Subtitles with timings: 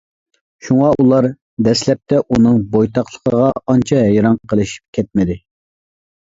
[0.69, 1.27] شۇڭا ئۇلار
[1.67, 5.41] دەسلەپتە ئۇنىڭ بويتاقلىقىغا ئانچە ھەيران قېلىشىپ كەتمىدى.